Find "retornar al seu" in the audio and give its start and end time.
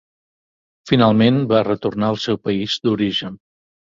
1.67-2.39